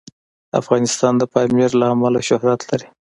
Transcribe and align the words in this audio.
افغانستان 0.59 1.13
د 1.17 1.23
پامیر 1.33 1.69
له 1.79 1.85
امله 1.93 2.19
شهرت 2.29 2.61
لري. 2.69 2.87